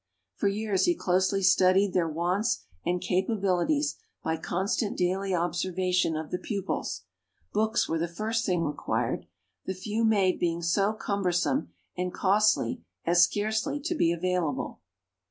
[0.33, 6.39] For years he closely studied their wants and capabilities by constant daily observation of the
[6.39, 7.03] pupils.
[7.53, 9.27] Books were the first thing required;
[9.67, 14.79] the few made being so cumbersome and costly as scarcely to be available.